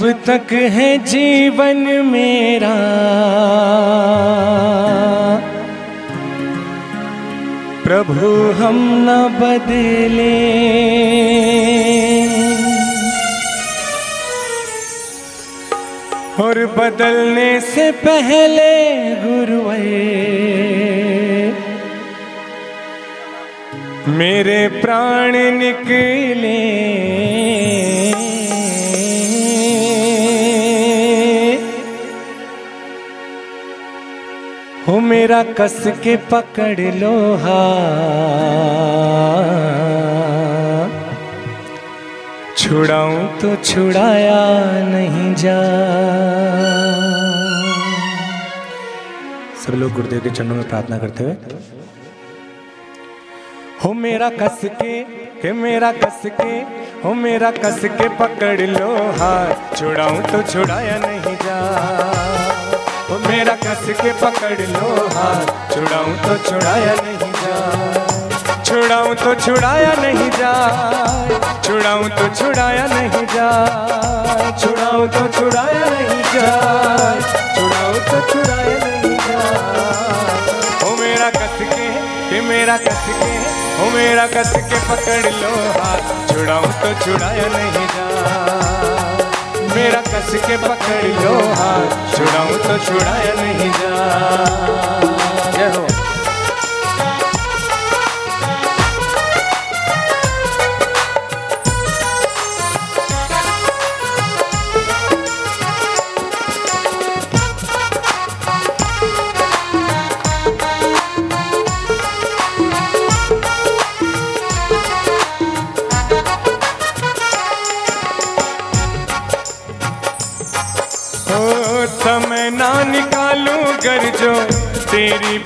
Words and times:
जब 0.00 0.12
तक 0.12 0.52
है 0.52 0.98
जीवन 0.98 1.76
मेरा। 2.06 2.74
प्रभु 7.84 8.50
हम 8.52 8.78
न 9.08 9.28
बदले। 9.40 10.38
और 16.42 16.66
बदलने 16.66 17.60
से 17.60 17.90
पहले 17.90 18.94
गुरुए, 19.14 19.82
मेरे 24.08 24.68
प्राण 24.68 25.32
निकले। 25.36 26.58
मेरा 35.08 35.42
कस 35.58 35.82
के 36.02 36.16
पकड़ 36.30 36.80
लो 36.94 37.12
छुड़ाऊं 42.58 43.26
तो 43.40 43.54
छुड़ाया 43.64 44.40
नहीं 44.84 45.34
जा। 45.34 45.58
सब 49.62 49.74
लोग 49.74 49.92
गुरुदेव 49.92 50.20
के 50.20 50.30
चरणों 50.30 50.56
में 50.56 50.68
प्रार्थना 50.68 50.98
करते 50.98 51.24
हुए। 51.24 51.34
हो 53.84 53.92
मेरा 53.94 54.28
कस 54.30 54.60
के 54.64 55.02
के 55.42 55.52
मेरा 55.54 55.92
कस 55.94 56.22
के, 56.40 56.52
हो 57.02 57.14
मेरा 57.14 57.50
कस 57.56 57.80
के 57.84 58.08
पकड़ 58.18 58.60
लो 58.60 58.94
हाथ 59.18 59.76
छुड़ाऊं 59.76 60.22
तो 60.22 60.42
छुड़ाया 60.42 60.96
नहीं 60.98 61.36
जा। 61.44 62.17
मेरा 63.38 63.54
कस 63.54 63.82
के 63.98 64.12
पकड़ 64.20 64.60
लो 64.60 64.88
हाथ। 65.14 65.50
छुड़ाऊं 65.72 66.14
तो 66.22 66.36
छुड़ाया 66.46 66.94
नहीं 67.02 67.28
जा। 67.42 67.58
छुड़ाऊं 68.64 69.14
तो 69.14 69.34
छुड़ाया 69.34 69.92
नहीं 70.00 70.30
जा। 70.30 70.50
छुड़ाऊं 71.66 72.08
तो 72.16 72.26
छुड़ाया 72.34 72.86
नहीं 72.86 73.26
जा। 73.34 73.46
छुड़ाऊं 74.58 75.06
तो 75.14 75.22
छुड़ाया 75.38 75.84
नहीं 75.84 76.22
जा। 76.32 76.50
छुड़ाऊं 77.54 78.02
तो 78.10 78.20
छुड़ाया 78.32 78.76
नहीं 78.84 79.16
जा। 79.28 79.40
हो 80.82 80.96
मेरा 80.96 81.30
कस 81.38 81.56
के 81.62 81.88
कि 82.30 82.40
मेरा 82.48 82.76
कस 82.88 83.06
के 83.22 83.32
हो 83.78 83.90
मेरा 83.96 84.26
कस 84.34 84.52
के 84.72 84.86
पकड़ 84.90 85.24
लो 85.40 85.54
हाथ। 85.78 86.32
छुड़ाऊं 86.32 86.72
तो 86.82 86.94
छुड़ाया 87.04 87.48
नहीं 87.56 87.86
जा। 87.86 88.97
मेरा 89.78 90.00
कस 90.04 90.30
के 90.46 90.56
पकड़ 90.56 91.10
लो 91.24 91.34
हाथ। 91.58 92.16
छुड़ाऊं 92.16 92.56
तो 92.64 92.78
छुड़ाया 92.86 93.34
नहीं 93.34 93.70
जा। 93.70 93.86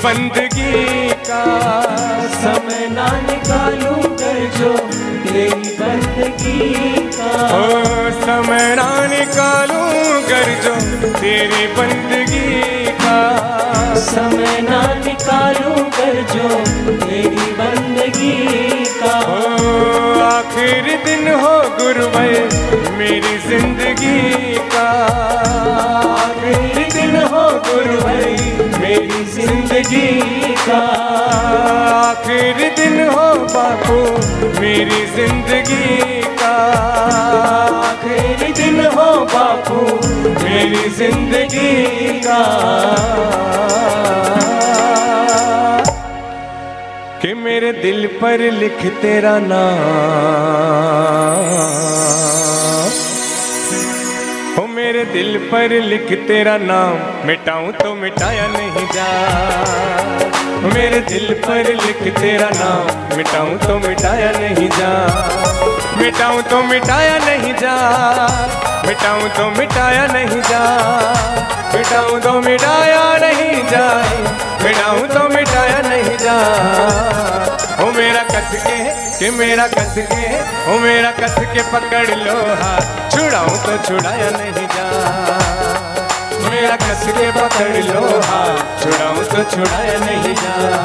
बंदगी 0.05 1.11
का 1.27 1.43
समय 2.35 2.87
ना 2.93 3.07
निकालूं 3.21 4.01
कर 4.21 4.39
जो 4.57 4.71
तेरी 5.25 5.71
बंदगी 5.77 6.95
का। 7.17 7.31
ओ 7.57 8.11
समय 8.21 8.75
ना 8.77 8.89
निकालूं 9.07 9.91
घर 10.23 10.49
जो 10.65 10.75
तेरी 11.19 11.67
बंदगी 11.77 12.87
का। 13.03 13.21
समय 14.03 14.61
ना 14.71 14.83
निकालूं 15.05 15.85
कर 15.97 16.21
जो 16.35 16.49
तेरी 17.07 17.47
बंदगी 17.61 18.85
का। 18.97 19.15
ओ 19.29 20.21
आखिर 20.23 20.97
दिन 21.05 21.29
हो 21.35 21.55
गुरुवर 21.79 22.35
मेरी 22.99 23.39
ज़िंदगी 23.49 24.52
ज़िंदगी 29.83 30.55
का। 30.55 30.81
आखिर 32.09 32.57
दिन 32.77 33.09
हो 33.09 33.35
बापू, 33.35 33.97
मेरी 34.61 35.07
ज़िंदगी 35.07 36.23
का। 36.23 36.55
आखिरी 37.83 38.53
दिन 38.53 38.87
हो 38.87 39.07
बापू, 39.25 39.81
मेरी 40.45 40.89
ज़िंदगी 40.89 42.21
का। 42.21 42.43
कि 47.23 47.35
मेरे 47.35 47.73
दिल 47.73 48.07
पर 48.07 48.51
लिख 48.53 48.87
तेरा 49.03 49.39
नाम। 49.39 50.33
हो 54.57 54.67
मेरे 54.67 55.05
दिल 55.05 55.37
पर 55.51 55.73
लिख 55.83 56.09
तेरा 56.29 56.57
नाम, 56.61 56.97
मिटाऊं 57.27 57.71
तो 57.73 57.95
मिटाया 57.95 58.47
नहीं 58.49 58.87
जा। 58.89 59.07
मेरे 60.75 61.01
दिल 61.01 61.33
पर 61.45 61.69
लिख 61.77 62.03
तेरा 62.19 62.49
नाम, 62.51 63.17
मिटाऊं 63.17 63.57
तो 63.59 63.79
मिटाया 63.79 64.31
नहीं 64.33 64.69
जा। 64.69 64.91
मिटाऊं 65.99 66.43
तो 66.43 66.63
मिटाया 66.63 67.17
नहीं 67.19 67.55
जा, 67.55 67.75
मिटाऊं 68.87 69.29
तो 69.29 69.49
मिटाया 69.51 70.07
नहीं 70.07 70.41
जा। 70.43 70.63
मिटाऊं 71.75 72.21
तो 72.21 72.33
मिटाया 72.41 73.03
नहीं 73.19 73.63
जाए, 73.69 74.17
मिटाऊं 74.65 75.07
तो 75.09 75.29
मिटाया 75.29 75.81
नहीं 75.89 76.17
जा। 76.19 76.37
ओ 77.83 77.91
मेरा 77.93 78.23
कस 78.25 78.51
के, 78.67 78.79
कि 79.19 79.31
मेरा 79.39 79.67
कस 79.69 79.95
के, 80.11 80.27
ओ 80.73 80.79
मेरा 80.81 81.11
कस 81.21 81.37
के 81.55 81.63
पकड़ 81.73 82.09
लो 82.19 82.39
हाथ। 82.63 83.12
छुड़ाऊं 83.33 83.59
तो 83.65 83.77
छुड़ाया 83.85 84.29
नहीं 84.31 84.67
जा। 84.73 84.87
मेरा 86.45 86.77
कस 86.77 87.05
के 87.17 87.31
पकड़ 87.33 87.77
लो 87.87 88.03
हाथ 88.29 88.83
छुड़ाऊं 88.83 89.25
तो 89.33 89.45
छुड़ाया 89.53 89.99
नहीं 90.01 90.35
जा। 90.43 90.82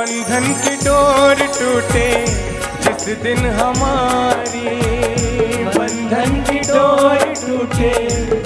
बंधन 0.00 0.44
की 0.60 0.76
डोर 0.84 1.40
टूटे, 1.56 2.04
जिस 2.84 3.02
दिन 3.22 3.38
हमारी 3.56 4.70
बंधन 5.74 6.40
की 6.46 6.60
डोर 6.68 7.24
टूटे, 7.40 7.90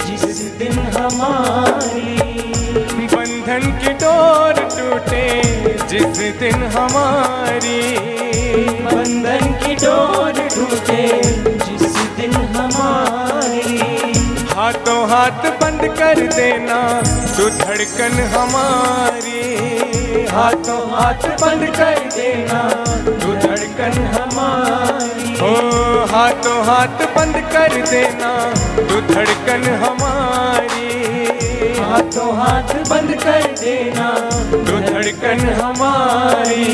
जिस 0.01 0.41
दिन 0.59 0.73
हमारी 0.97 2.17
बंधन 3.15 3.71
की 3.79 3.93
डोर 4.03 4.59
टूटे, 4.75 5.23
जिस 5.87 6.19
दिन 6.41 6.63
हमारी 6.75 7.79
बंधन 8.91 9.53
की 9.63 9.75
डोर 9.85 10.47
टूटे, 10.55 11.03
जिस 11.65 11.97
दिन 12.19 12.35
हमारी 12.57 13.79
हाथों 14.55 15.01
हाथ 15.09 15.51
बंद 15.61 15.87
कर 15.99 16.27
देना 16.35 16.81
तू 17.37 17.45
धड़कन 17.51 18.13
हमारी 18.33 19.41
हाथों 20.27 20.81
हाथ 20.91 21.23
बंद 21.41 21.63
कर 21.77 21.97
देना। 22.13 22.59
तू 23.23 23.33
धड़कन 23.43 23.97
हमारी 24.13 25.33
हो, 25.39 25.49
हाथों 26.11 26.57
हाथ 26.65 27.03
बंद 27.17 27.35
कर 27.53 27.75
देना। 27.91 28.31
तू 28.77 29.01
धड़कन 29.13 29.67
हमारी 29.83 30.87
हाथों 31.81 32.29
हाथ 32.37 32.73
बंद 32.89 33.11
कर 33.23 33.43
देना। 33.61 34.09
तू 34.51 34.79
धड़कन 34.87 35.45
हमारी 35.61 36.67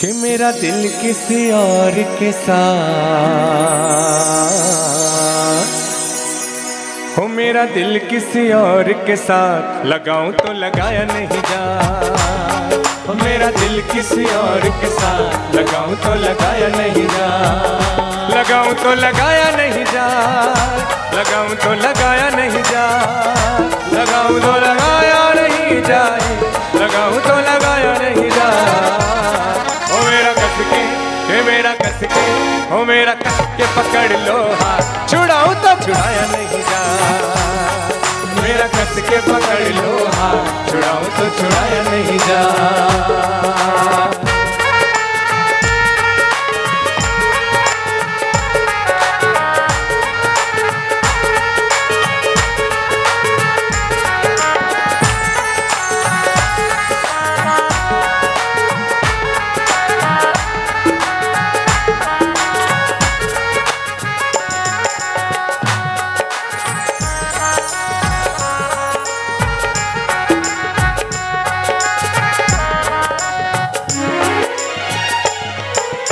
कि 0.00 0.12
मेरा 0.22 0.50
दिल 0.62 0.88
किसी 1.02 1.50
और 1.58 2.02
के 2.18 2.32
साथ 2.40 4.03
मेरा 7.54 7.72
दिल 7.74 7.98
किसी 8.10 8.40
और 8.52 8.92
के 9.06 9.16
साथ। 9.16 9.84
लगाऊँ 9.86 10.32
तो 10.32 10.52
लगाया 10.52 11.04
नहीं 11.04 11.42
जा। 11.50 11.60
मेरा 13.22 13.50
दिल 13.50 13.80
किसी 13.92 14.24
और 14.26 14.64
के 14.80 14.88
साथ। 14.90 15.54
लगाऊँ 15.54 15.94
तो 15.96 16.14
लगाया 16.14 16.68
नहीं 16.76 17.06
जा। 17.06 17.28
लगाऊँ 18.34 18.74
तो 18.74 18.94
लगाया 18.94 19.50
नहीं 19.56 19.84
जा। 19.84 20.06
लगाऊँ 21.14 21.54
तो 21.54 21.74
लगाया 21.74 22.28
नहीं 22.30 22.62
जा। 22.62 22.86
लगाऊँ 23.92 24.40
तो 24.40 24.52
लगाया 24.66 25.22
नहीं 25.34 25.80
जाए 25.82 26.34
लगाऊँ 26.82 27.20
तो 27.20 27.38
लगाया 27.50 27.94
नहीं 28.02 28.30
जा। 28.30 28.50
ओ 29.94 30.02
मेरा 30.10 30.32
कस 30.32 30.58
के 30.72 30.82
के 31.28 31.42
मेरा 31.42 31.74
कस 31.74 32.02
के 32.02 32.53
ओ 32.72 32.84
मेरा 32.84 33.14
कस 33.14 33.40
के 33.56 33.66
पकड़ 33.76 34.12
लो 34.18 34.36
हाथ। 34.60 35.08
छुड़ाऊं 35.08 35.54
तो 35.54 35.74
छुड़ाया 35.84 36.26
नहीं 36.26 36.62
जा। 36.70 36.80
मेरा 38.42 38.66
कस 38.66 38.94
के 39.10 39.18
पकड़ 39.20 39.68
लो 39.74 40.06
हाथ। 40.14 40.70
छुड़ाऊं 40.70 41.04
तो 41.18 41.30
छुड़ाया 41.38 41.82
नहीं 41.82 42.18
जा। 42.18 43.53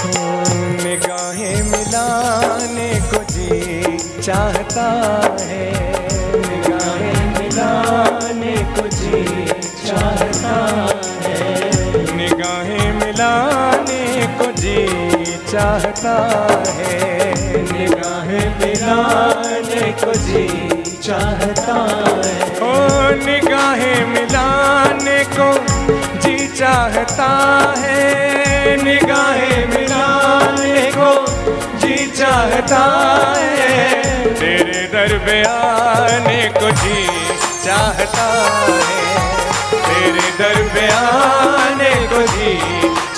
निगाहें 0.04 1.62
मिलाने 1.62 3.00
को 3.00 3.24
जी 3.24 3.82
चाहता 4.22 4.86
है। 5.40 5.72
निगाहें 6.36 7.38
मिलाने 7.38 8.56
को 8.56 8.88
जी 8.88 9.46
चाहता 9.88 10.88
है। 11.22 11.70
निगाहें 12.16 12.92
मिलाने 12.92 14.26
को 14.38 14.52
जी 14.52 14.86
चाहता 15.52 16.28
है। 16.66 17.34
निगाहें 17.72 18.58
मिलाने 18.58 19.92
को 19.92 20.12
जी 20.14 20.48
चाहता 21.02 21.74
है। 22.24 22.60
ओ, 22.60 22.72
निगाहें 23.26 24.06
मिलाने 24.06 25.24
को 25.24 25.64
जी 26.20 26.48
चाहता 26.48 27.30
है। 27.78 28.22
निगाहें 28.84 29.81
चाहता 32.22 32.82
है। 33.38 34.04
तेरे 34.34 34.86
दर 34.92 35.18
पे 35.18 35.42
आने 35.42 36.48
को 36.48 36.70
जी 36.70 37.06
चाहता 37.64 38.26
है। 38.68 39.36
तेरे 39.72 40.30
दर 40.38 40.62
पे 40.62 40.86
आने 40.88 42.06
को 42.06 42.22
जी 42.22 42.60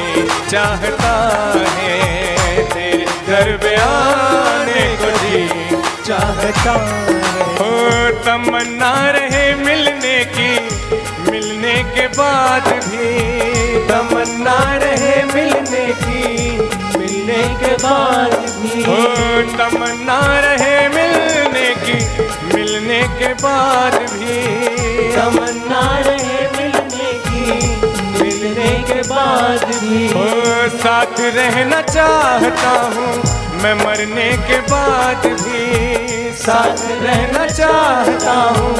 चाहता 0.49 1.13
है। 1.77 2.63
तेरे 2.63 3.05
दर 3.27 3.57
पे 3.57 3.75
आने 3.75 4.95
को 4.95 5.11
जी 5.11 5.47
चाहता 6.07 6.73
हो। 7.59 7.91
तमन्ना 8.25 9.11
रहे 9.11 9.55
मिलने 9.55 10.25
की, 10.25 10.59
मिलने 11.31 11.83
के 11.83 12.07
बाद 12.07 12.67
भी 12.67 13.60
बाद 17.83 18.33
भी 18.61 18.83
तमन्ना 19.57 20.19
रहे 20.45 20.77
मिलने 20.95 21.67
की 21.85 21.97
मिलने 22.53 23.01
के 23.19 23.33
बाद 23.43 23.95
भी। 24.13 24.39
तमन्ना 25.15 25.81
रहे 26.07 26.39
मिलने 26.57 27.11
की 27.25 27.43
मिलने 28.21 28.71
के 28.89 29.01
बाद 29.09 29.65
भी। 29.73 30.07
ओ 30.13 30.25
साथ 30.77 31.19
रहना 31.37 31.81
चाहता 31.91 32.71
हूँ 32.95 33.13
मैं 33.63 33.73
मरने 33.83 34.31
के 34.47 34.59
बाद 34.71 35.25
भी। 35.43 36.31
साथ 36.41 36.85
रहना 37.03 37.45
चाहता 37.47 38.33
हूँ 38.57 38.73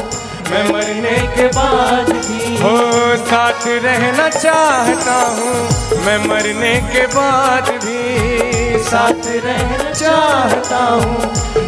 मैं 0.50 0.64
मरने 0.72 1.18
के 1.36 1.46
बाद 1.58 2.10
भी। 2.12 2.56
हो 2.62 2.76
साथ 3.26 3.66
रहना 3.84 4.28
चाहता 4.30 5.14
हूँ 5.36 5.54
मैं 6.06 6.18
मरने 6.28 6.74
के 6.92 7.06
बाद 7.14 7.70
भी। 7.84 7.91
साथ 8.92 9.26
रहना 9.26 9.92
चाहता 9.92 10.76
हूँ। 10.76 11.18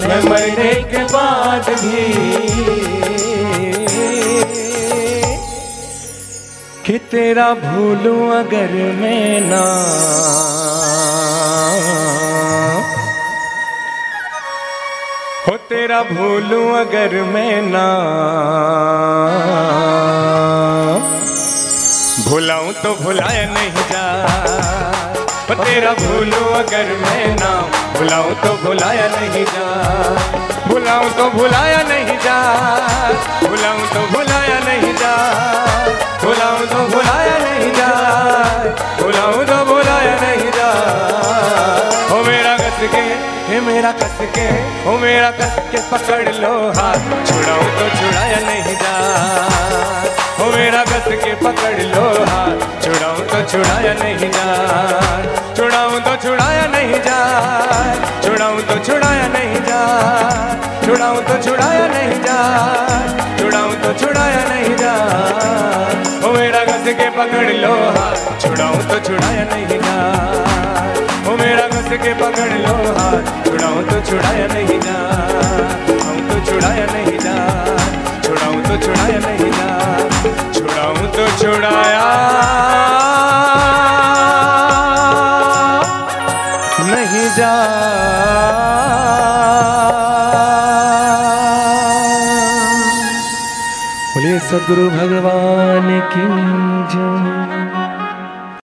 मैं 0.08 0.22
मरने 0.22 0.74
के 0.74 1.04
बाद 1.04 1.70
भी। 1.70 2.12
कि 6.86 6.98
तेरा 6.98 7.54
भूलूं 7.54 8.30
अगर 8.30 8.72
मैं 8.72 9.40
ना। 9.40 9.64
हो 15.48 15.56
तेरा 15.56 16.02
भूलूं 16.02 16.74
अगर 16.74 17.22
मैं 17.22 17.62
ना। 17.62 17.88
भुलाऊं 22.30 22.72
तो 22.72 22.94
भुलाया 22.94 23.50
नहीं 23.50 23.70
जा। 23.70 24.04
तेरा 25.52 25.92
भूलूं 25.92 26.46
अगर 26.54 26.86
मैं 26.96 27.36
ना 27.36 27.50
भुलाऊं 27.98 28.34
तो 28.34 28.52
भुलाया 28.62 29.08
नहीं 29.08 29.44
जा। 29.44 29.66
भुलाऊं 30.68 31.10
तो 31.10 31.30
भुलाया 31.30 31.82
नहीं 31.82 32.18
जा। 32.18 32.36
भुलाऊं 33.48 33.86
तो 33.86 34.00
भुलाया 34.12 34.58
नहीं 34.58 34.94
जा। 34.94 35.14
भुलाऊं 36.24 36.66
तो 36.66 36.96
भुलाया 36.96 37.38
नहीं 37.38 37.72
जा। 37.72 37.90
भुलाऊं 39.02 39.44
तो 39.44 39.64
भुलाया 39.64 40.14
नहीं 40.20 40.50
जा। 40.50 40.70
हो 42.10 42.22
मेरा 42.24 42.56
कस 42.56 42.80
के, 42.94 43.04
हे 43.52 43.60
मेरा 43.60 43.92
कस 43.92 44.18
के, 44.20 44.48
हो 44.88 44.98
मेरा 44.98 45.30
कस 45.30 45.58
के 45.72 45.78
पकड़ 45.78 46.34
लो 46.34 46.70
हाथ। 46.70 47.26
छुड़ाऊं 47.26 47.70
तो 47.78 47.88
छुड़ाया 47.96 48.40
नहीं 48.40 48.76
जा। 48.76 50.23
हो 50.38 50.46
मेरा 50.54 50.82
कस 50.90 51.06
के 51.22 51.32
पकड़ 51.42 51.82
लो 51.94 52.04
हाथ 52.30 52.62
छुड़ाऊं 52.84 53.20
तो 53.32 53.40
छुड़ाया 53.50 53.92
नहीं 54.02 54.30
जा 54.36 54.46
छुड़ाऊं 55.56 56.00
तो 56.06 56.14
छुड़ाया 56.24 56.66
नहीं 56.74 56.98
जा 57.06 57.18
छुड़ाऊं 58.24 58.60
तो 58.70 58.78
छुड़ाया 58.86 59.26
नहीं 59.36 59.60
जा 59.68 59.80
छुड़ाऊं 60.86 61.20
तो 61.28 61.36
छुड़ाया 61.44 61.86
नहीं 61.94 62.18
जा 62.26 62.38
छुड़ाऊं 63.38 63.74
तो 63.84 63.92
छुड़ाया 64.00 64.42
नहीं 64.48 64.74
जा 64.82 64.92
हो 66.24 66.32
मेरा 66.38 66.64
कस 66.70 66.88
के 67.00 67.08
पकड़ 67.18 67.48
लो 67.62 67.72
हाथ 67.98 68.26
छुड़ाऊं 68.46 68.82
तो 68.90 68.98
छुड़ाया 69.08 69.44
नहीं 69.54 69.78
जा 69.86 69.96
हो 71.28 71.36
मेरा 71.42 71.66
कस 71.76 71.90
के 72.04 72.14
पकड़ 72.24 72.52
लो 72.66 72.76
हाथ 72.98 73.32
छुड़ाऊं 73.46 73.82
तो 73.90 74.00
छुड़ाया 74.10 74.46
नहीं 74.54 74.80
जा 74.88 74.98
हम 76.04 76.28
तो 76.30 76.44
छुड़ाया 76.50 76.86
नहीं 76.92 77.18
जा 77.26 77.36
छुड़ाऊं 78.26 78.62
तो 78.68 78.76
छुड़ाया 78.86 79.18
नहीं 79.26 79.50
जा 79.58 79.93
तो 81.16 81.26
छुड़ाया। 81.38 82.06
नहीं 86.80 87.28
जा। 87.36 87.52
बोलिए 94.14 94.38
सदगुरु 94.38 94.90
भगवान 94.90 95.88
की 96.12 96.53